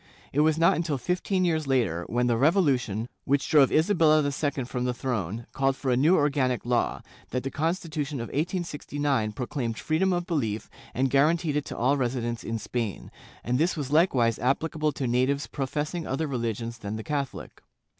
[0.33, 4.85] It was not until fifteen years later, when the revolution, which drove Isabella II from
[4.85, 10.11] the throne, called for a new organic law, that the Constitution of 1869 proclaimed freedom
[10.11, 13.11] of belief and guaranteed it to all resi dents in Spain,
[13.43, 17.61] and this was likewise applicable to natives pro fessing other religions than the Catholic.